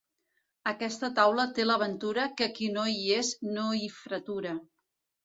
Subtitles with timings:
[0.69, 4.57] Aquesta taula té la ventura que qui no hi és no hi fretura.